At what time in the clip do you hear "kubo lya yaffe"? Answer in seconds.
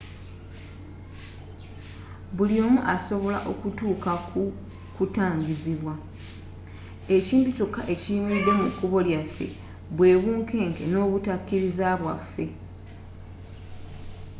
8.77-9.47